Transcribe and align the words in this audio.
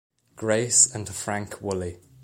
Grace 0.35 0.87
and 0.95 1.07
Frank 1.07 1.61
Woolley. 1.61 1.99